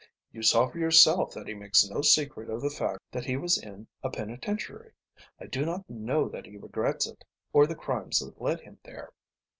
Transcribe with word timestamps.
You 0.31 0.41
saw 0.41 0.67
for 0.67 0.79
yourself 0.79 1.31
that 1.35 1.47
he 1.47 1.53
makes 1.53 1.87
no 1.87 2.01
secret 2.01 2.49
of 2.49 2.63
the 2.63 2.71
fact 2.71 3.01
that 3.11 3.25
he 3.25 3.37
was 3.37 3.59
in 3.61 3.85
a 4.01 4.09
penitentiary. 4.09 4.93
I 5.39 5.45
do 5.45 5.63
not 5.63 5.87
know 5.87 6.27
that 6.27 6.47
he 6.47 6.57
regrets 6.57 7.05
it 7.05 7.23
or 7.53 7.67
the 7.67 7.75
crimes 7.75 8.17
that 8.17 8.41
led 8.41 8.61
him 8.61 8.79
there. 8.83 9.11